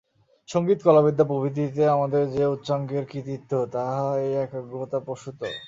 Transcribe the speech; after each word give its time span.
সঙ্গীত, 0.49 0.79
কলাবিদ্যা 0.83 1.25
প্রভৃতিতে 1.25 1.83
আমাদের 1.87 2.23
যে 2.31 2.43
উচ্চাঙ্গের 2.45 3.03
কৃতিত্ব, 3.05 3.51
তাহা 3.71 4.19
এই 4.19 4.33
একাগ্রতা-প্রসূত। 4.37 5.39